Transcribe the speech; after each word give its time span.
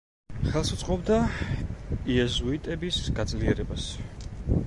ხელს 0.53 0.71
უწყობდა 0.75 1.17
იეზუიტების 2.15 2.99
გაძლიერებას. 3.21 3.89